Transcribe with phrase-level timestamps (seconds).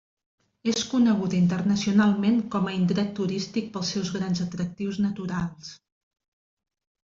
[0.71, 5.73] És coneguda internacionalment com a indret turístic pels seus grans atractius naturals.